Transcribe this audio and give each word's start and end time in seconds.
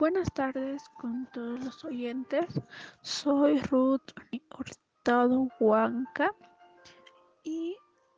Buenas 0.00 0.32
tardes 0.32 0.88
con 0.98 1.26
todos 1.26 1.62
los 1.62 1.84
oyentes. 1.84 2.58
Soy 3.02 3.60
Ruth 3.60 4.12
Hurtado 4.58 5.48
Huanca 5.60 6.34
y 7.44 7.76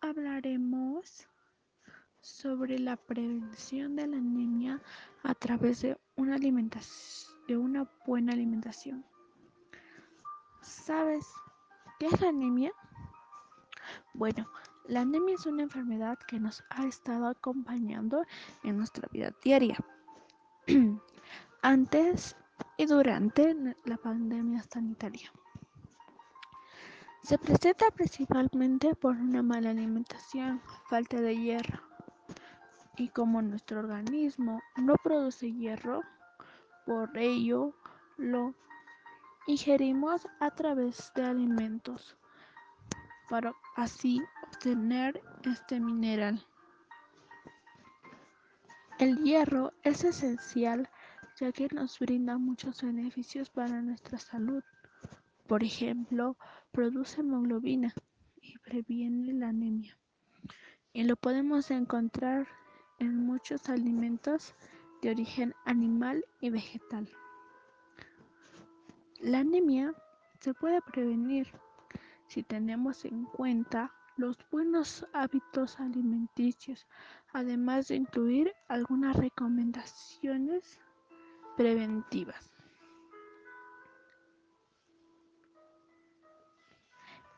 hablaremos 0.00 1.26
sobre 2.20 2.78
la 2.78 2.96
prevención 2.96 3.96
de 3.96 4.06
la 4.06 4.18
anemia 4.18 4.80
a 5.24 5.34
través 5.34 5.82
de 5.82 5.98
una 6.14 6.36
de 6.38 7.56
una 7.56 7.90
buena 8.06 8.34
alimentación. 8.34 9.04
¿Sabes 10.62 11.26
qué 11.98 12.06
es 12.06 12.20
la 12.20 12.28
anemia? 12.28 12.72
Bueno, 14.12 14.48
la 14.86 15.00
anemia 15.00 15.34
es 15.34 15.44
una 15.44 15.64
enfermedad 15.64 16.20
que 16.28 16.38
nos 16.38 16.62
ha 16.70 16.86
estado 16.86 17.26
acompañando 17.26 18.24
en 18.62 18.76
nuestra 18.76 19.08
vida 19.10 19.34
diaria. 19.42 19.76
antes 21.64 22.36
y 22.76 22.84
durante 22.84 23.56
la 23.86 23.96
pandemia 23.96 24.62
sanitaria. 24.64 25.32
Se 27.22 27.38
presenta 27.38 27.90
principalmente 27.90 28.94
por 28.94 29.16
una 29.16 29.42
mala 29.42 29.70
alimentación, 29.70 30.60
falta 30.90 31.22
de 31.22 31.34
hierro. 31.38 31.80
Y 32.98 33.08
como 33.08 33.40
nuestro 33.40 33.80
organismo 33.80 34.60
no 34.76 34.96
produce 35.02 35.52
hierro, 35.52 36.02
por 36.84 37.16
ello 37.16 37.72
lo 38.18 38.54
ingerimos 39.46 40.28
a 40.40 40.50
través 40.50 41.12
de 41.14 41.24
alimentos 41.24 42.14
para 43.30 43.54
así 43.76 44.22
obtener 44.48 45.22
este 45.44 45.80
mineral. 45.80 46.46
El 48.98 49.24
hierro 49.24 49.72
es 49.82 50.04
esencial 50.04 50.90
ya 51.40 51.52
que 51.52 51.68
nos 51.68 51.98
brinda 51.98 52.38
muchos 52.38 52.82
beneficios 52.82 53.50
para 53.50 53.82
nuestra 53.82 54.18
salud. 54.18 54.62
Por 55.46 55.62
ejemplo, 55.62 56.36
produce 56.70 57.20
hemoglobina 57.20 57.92
y 58.40 58.58
previene 58.58 59.32
la 59.32 59.48
anemia. 59.48 59.96
Y 60.92 61.04
lo 61.04 61.16
podemos 61.16 61.70
encontrar 61.70 62.46
en 62.98 63.26
muchos 63.26 63.68
alimentos 63.68 64.54
de 65.02 65.10
origen 65.10 65.54
animal 65.64 66.24
y 66.40 66.50
vegetal. 66.50 67.08
La 69.20 69.40
anemia 69.40 69.94
se 70.40 70.54
puede 70.54 70.80
prevenir 70.82 71.48
si 72.28 72.42
tenemos 72.42 73.04
en 73.04 73.24
cuenta 73.24 73.92
los 74.16 74.38
buenos 74.50 75.06
hábitos 75.12 75.80
alimenticios, 75.80 76.86
además 77.32 77.88
de 77.88 77.96
incluir 77.96 78.52
algunas 78.68 79.16
recomendaciones 79.16 80.78
preventivas. 81.56 82.50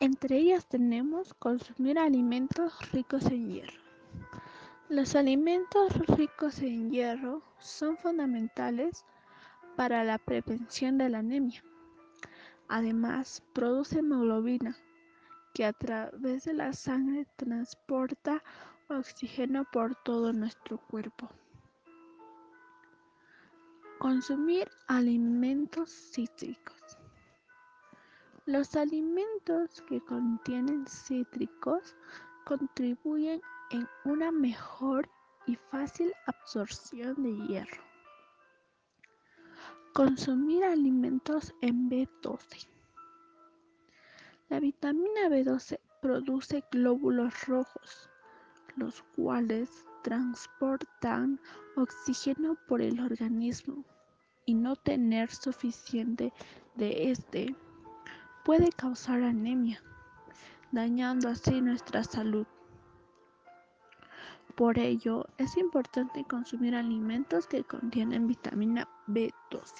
Entre 0.00 0.38
ellas 0.38 0.66
tenemos 0.66 1.32
consumir 1.34 1.98
alimentos 1.98 2.90
ricos 2.90 3.24
en 3.26 3.50
hierro. 3.52 3.80
Los 4.88 5.14
alimentos 5.14 5.94
ricos 6.08 6.60
en 6.60 6.90
hierro 6.90 7.42
son 7.58 7.96
fundamentales 7.96 9.04
para 9.76 10.04
la 10.04 10.18
prevención 10.18 10.98
de 10.98 11.08
la 11.08 11.18
anemia. 11.18 11.62
Además, 12.68 13.42
produce 13.52 14.00
hemoglobina, 14.00 14.76
que 15.54 15.64
a 15.64 15.72
través 15.72 16.44
de 16.44 16.54
la 16.54 16.72
sangre 16.72 17.26
transporta 17.36 18.42
oxígeno 18.88 19.64
por 19.72 19.94
todo 19.94 20.32
nuestro 20.32 20.78
cuerpo. 20.78 21.30
Consumir 24.02 24.68
alimentos 24.88 25.88
cítricos. 25.88 26.98
Los 28.46 28.74
alimentos 28.74 29.80
que 29.82 30.00
contienen 30.00 30.84
cítricos 30.88 31.94
contribuyen 32.44 33.40
en 33.70 33.88
una 34.04 34.32
mejor 34.32 35.08
y 35.46 35.54
fácil 35.54 36.12
absorción 36.26 37.22
de 37.22 37.46
hierro. 37.46 37.80
Consumir 39.94 40.64
alimentos 40.64 41.54
en 41.60 41.88
B12. 41.88 42.66
La 44.48 44.58
vitamina 44.58 45.28
B12 45.28 45.78
produce 46.00 46.64
glóbulos 46.72 47.46
rojos, 47.46 48.10
los 48.74 49.00
cuales 49.14 49.86
transportan 50.02 51.40
oxígeno 51.76 52.56
por 52.68 52.82
el 52.82 53.00
organismo 53.00 53.84
y 54.44 54.54
no 54.54 54.76
tener 54.76 55.30
suficiente 55.30 56.32
de 56.74 57.10
este 57.10 57.54
puede 58.44 58.70
causar 58.72 59.22
anemia, 59.22 59.82
dañando 60.72 61.28
así 61.28 61.60
nuestra 61.60 62.02
salud. 62.02 62.46
Por 64.56 64.78
ello, 64.78 65.26
es 65.38 65.56
importante 65.56 66.24
consumir 66.24 66.74
alimentos 66.74 67.46
que 67.46 67.64
contienen 67.64 68.26
vitamina 68.26 68.86
B12. 69.06 69.72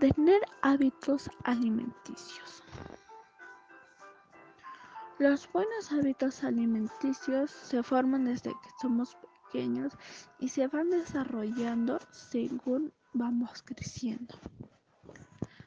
Tener 0.00 0.40
hábitos 0.62 1.30
alimenticios. 1.44 2.63
Los 5.18 5.50
buenos 5.52 5.92
hábitos 5.92 6.42
alimenticios 6.44 7.50
se 7.50 7.82
forman 7.82 8.24
desde 8.24 8.50
que 8.50 8.70
somos 8.80 9.16
y 10.40 10.48
se 10.48 10.66
van 10.66 10.90
desarrollando 10.90 12.00
según 12.10 12.92
vamos 13.12 13.62
creciendo. 13.62 14.34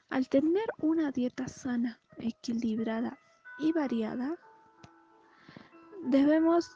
Al 0.09 0.27
tener 0.27 0.65
una 0.79 1.11
dieta 1.11 1.47
sana, 1.47 1.97
equilibrada 2.17 3.17
y 3.59 3.71
variada, 3.71 4.35
debemos 6.03 6.75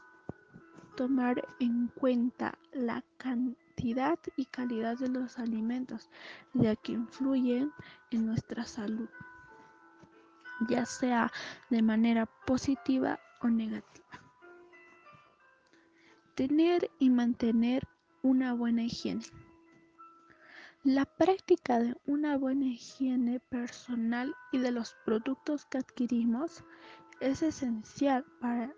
tomar 0.95 1.45
en 1.59 1.87
cuenta 1.87 2.57
la 2.71 3.03
cantidad 3.17 4.17
y 4.37 4.45
calidad 4.45 4.97
de 4.97 5.09
los 5.09 5.37
alimentos, 5.37 6.09
ya 6.53 6.77
que 6.77 6.93
influyen 6.93 7.73
en 8.11 8.25
nuestra 8.25 8.63
salud, 8.63 9.09
ya 10.67 10.85
sea 10.85 11.31
de 11.69 11.81
manera 11.81 12.25
positiva 12.45 13.19
o 13.41 13.47
negativa. 13.47 14.07
Tener 16.35 16.89
y 16.99 17.09
mantener 17.09 17.87
una 18.23 18.53
buena 18.53 18.83
higiene. 18.83 19.25
La 20.83 21.05
práctica 21.05 21.79
de 21.79 21.95
una 22.05 22.37
buena 22.37 22.65
higiene 22.65 23.39
personal 23.39 24.33
y 24.51 24.57
de 24.57 24.71
los 24.71 24.95
productos 25.05 25.65
que 25.65 25.77
adquirimos 25.77 26.63
es 27.19 27.43
esencial 27.43 28.25
para 28.39 28.73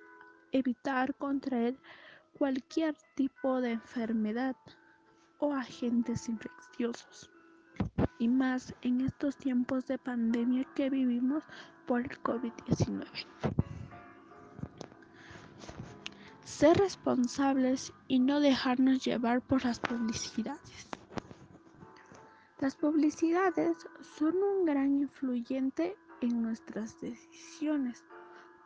evitar 0.52 1.16
contraer 1.16 1.80
cualquier 2.38 2.96
tipo 3.16 3.62
de 3.62 3.72
enfermedad 3.72 4.56
o 5.40 5.54
agentes 5.54 6.28
infecciosos. 6.28 7.33
Y 8.20 8.28
más 8.28 8.74
en 8.82 9.02
estos 9.02 9.36
tiempos 9.38 9.88
de 9.88 9.98
pandemia 9.98 10.66
que 10.76 10.90
vivimos 10.90 11.44
por 11.86 12.02
el 12.02 12.22
COVID-19 12.22 13.08
ser 16.64 16.78
responsables 16.78 17.92
y 18.08 18.20
no 18.20 18.40
dejarnos 18.40 19.04
llevar 19.04 19.42
por 19.42 19.66
las 19.66 19.80
publicidades. 19.80 20.88
Las 22.60 22.76
publicidades 22.76 23.76
son 24.18 24.36
un 24.38 24.64
gran 24.64 24.96
influyente 25.02 25.98
en 26.22 26.42
nuestras 26.42 27.02
decisiones 27.02 28.06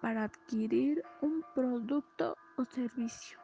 para 0.02 0.26
adquirir 0.26 1.02
un 1.22 1.44
producto 1.56 2.36
o 2.58 2.66
servicio. 2.66 3.40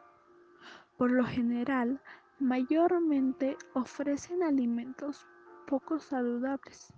Por 0.98 1.10
lo 1.10 1.24
general, 1.24 2.00
mayormente 2.38 3.56
ofrecen 3.72 4.42
alimentos 4.42 5.26
poco 5.66 5.98
saludables, 5.98 6.92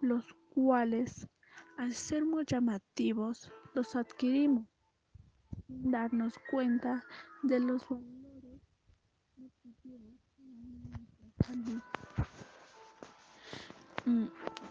los 0.00 0.24
cuales, 0.54 1.28
al 1.76 1.92
ser 1.92 2.24
muy 2.24 2.44
llamativos, 2.44 3.50
los 3.74 3.94
adquirimos 3.96 4.66
darnos 5.68 6.34
cuenta 6.50 7.04
de 7.42 7.60
los 7.60 7.86
valores 7.88 8.62
mm, 14.04 14.26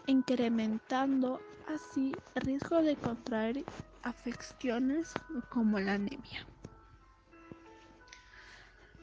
incrementando 0.06 1.40
así 1.68 2.12
el 2.34 2.42
riesgo 2.42 2.82
de 2.82 2.96
contraer 2.96 3.64
afecciones 4.02 5.12
como 5.50 5.78
la 5.78 5.94
anemia. 5.94 6.46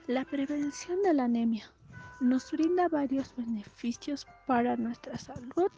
La 0.08 0.24
prevención 0.26 1.02
de 1.02 1.14
la 1.14 1.24
anemia 1.24 1.72
nos 2.20 2.52
brinda 2.52 2.88
varios 2.88 3.36
beneficios 3.36 4.28
para 4.48 4.78
nuestra 4.78 5.18
salud 5.18 5.72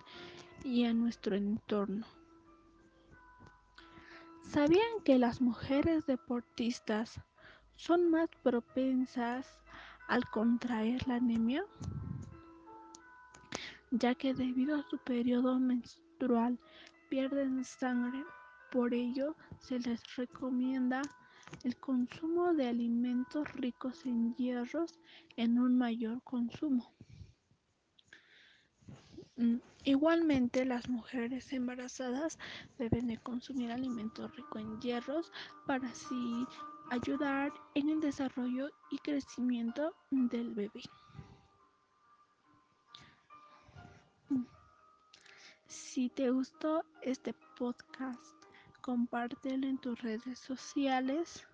y 0.63 0.85
a 0.85 0.93
nuestro 0.93 1.35
entorno. 1.35 2.05
¿Sabían 4.41 5.01
que 5.03 5.17
las 5.17 5.41
mujeres 5.41 6.05
deportistas 6.05 7.19
son 7.75 8.09
más 8.09 8.29
propensas 8.43 9.59
al 10.07 10.27
contraer 10.29 11.07
la 11.07 11.15
anemia, 11.15 11.63
ya 13.91 14.15
que 14.15 14.33
debido 14.33 14.75
a 14.75 14.83
su 14.83 14.97
periodo 14.97 15.59
menstrual 15.59 16.59
pierden 17.09 17.63
sangre. 17.63 18.23
Por 18.71 18.93
ello, 18.93 19.35
se 19.59 19.79
les 19.79 20.15
recomienda 20.15 21.01
el 21.63 21.75
consumo 21.77 22.53
de 22.53 22.67
alimentos 22.67 23.51
ricos 23.53 24.05
en 24.05 24.35
hierros 24.35 24.99
en 25.35 25.59
un 25.59 25.77
mayor 25.77 26.21
consumo. 26.23 26.93
Mm, 29.37 29.57
igualmente, 29.83 30.65
las 30.65 30.89
mujeres 30.89 31.53
embarazadas 31.53 32.39
deben 32.79 33.07
de 33.07 33.17
consumir 33.17 33.71
alimentos 33.71 34.35
ricos 34.35 34.61
en 34.61 34.79
hierros 34.81 35.31
para 35.67 35.87
así 35.89 36.47
ayudar 36.89 37.53
en 37.75 37.89
el 37.89 37.99
desarrollo 37.99 38.69
y 38.89 38.97
crecimiento 38.97 39.93
del 40.09 40.55
bebé. 40.55 40.81
Mm. 44.29 44.45
Si 45.67 46.09
te 46.09 46.31
gustó 46.31 46.83
este 47.01 47.33
podcast, 47.57 48.36
compártelo 48.87 49.67
en 49.67 49.77
tus 49.79 50.01
redes 50.01 50.39
sociales 50.39 51.45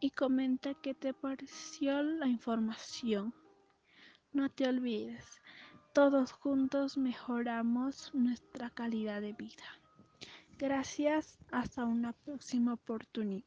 y 0.00 0.10
comenta 0.10 0.74
qué 0.74 0.94
te 0.94 1.14
pareció 1.14 2.02
la 2.02 2.26
información. 2.26 3.32
No 4.32 4.50
te 4.50 4.68
olvides, 4.68 5.40
todos 5.94 6.32
juntos 6.32 6.98
mejoramos 6.98 8.12
nuestra 8.14 8.68
calidad 8.68 9.20
de 9.20 9.32
vida. 9.32 9.78
Gracias, 10.58 11.38
hasta 11.52 11.84
una 11.84 12.14
próxima 12.14 12.74
oportunidad. 12.74 13.46